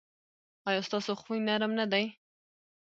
[0.67, 2.05] ایا ستاسو خوی نرم نه دی؟